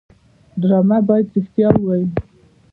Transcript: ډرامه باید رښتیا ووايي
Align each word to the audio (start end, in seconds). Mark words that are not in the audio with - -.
ډرامه 0.61 0.97
باید 1.07 1.33
رښتیا 1.35 1.67
ووايي 1.75 2.07